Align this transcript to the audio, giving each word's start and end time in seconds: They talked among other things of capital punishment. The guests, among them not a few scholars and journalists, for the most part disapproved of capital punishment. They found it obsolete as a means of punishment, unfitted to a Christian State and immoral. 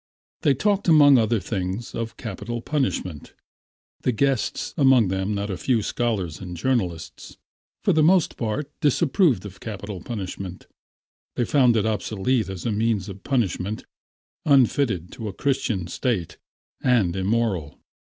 They 0.41 0.55
talked 0.55 0.87
among 0.87 1.19
other 1.19 1.39
things 1.39 1.93
of 1.93 2.17
capital 2.17 2.59
punishment. 2.59 3.33
The 4.01 4.11
guests, 4.11 4.73
among 4.75 5.09
them 5.09 5.35
not 5.35 5.51
a 5.51 5.57
few 5.57 5.83
scholars 5.83 6.39
and 6.39 6.57
journalists, 6.57 7.37
for 7.83 7.93
the 7.93 8.01
most 8.01 8.35
part 8.35 8.71
disapproved 8.81 9.45
of 9.45 9.59
capital 9.59 10.01
punishment. 10.01 10.65
They 11.35 11.45
found 11.45 11.77
it 11.77 11.85
obsolete 11.85 12.49
as 12.49 12.65
a 12.65 12.71
means 12.71 13.09
of 13.09 13.23
punishment, 13.23 13.85
unfitted 14.43 15.11
to 15.11 15.27
a 15.27 15.33
Christian 15.33 15.85
State 15.85 16.37
and 16.81 17.15
immoral. 17.15 17.79